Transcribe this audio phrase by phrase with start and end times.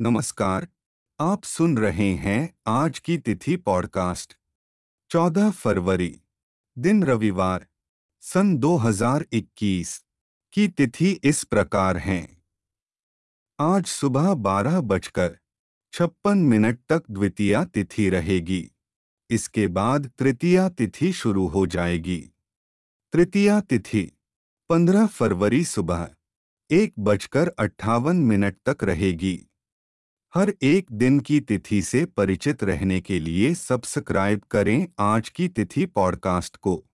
[0.00, 0.68] नमस्कार,
[1.20, 4.36] आप सुन रहे हैं आज की तिथि पॉडकास्ट।
[5.10, 6.20] 14 फरवरी,
[6.78, 7.66] दिन रविवार,
[8.20, 10.04] सन 2021
[10.52, 12.42] की तिथि इस प्रकार है।
[13.60, 15.38] आज सुबह बारह बजकर
[15.92, 18.70] छप्पन मिनट तक द्वितीय तिथि रहेगी।
[19.30, 22.30] इसके बाद तृतीय तिथि शुरू हो जाएगी।
[23.12, 24.12] तृतीय तिथि
[24.68, 26.10] 15 फरवरी सुबह,
[26.70, 29.44] एक बजकर अट्ठावन मिनट तक रहेगी।
[30.34, 35.86] हर एक दिन की तिथि से परिचित रहने के लिए सब्सक्राइब करें आज की तिथि
[35.86, 36.87] पॉडकास्ट को।